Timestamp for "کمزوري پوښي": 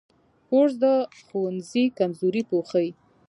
1.99-2.87